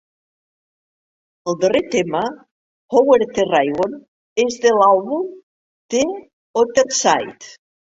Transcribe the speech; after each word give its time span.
El 1.53 1.57
darrer 1.65 1.81
tema, 1.97 2.23
"Over 3.03 3.21
the 3.37 3.47
Rainbow", 3.53 3.97
és 4.49 4.61
de 4.67 4.75
l'àlbum 4.83 5.33
"The 5.97 6.07
Other 6.69 6.91
Side". 7.07 7.59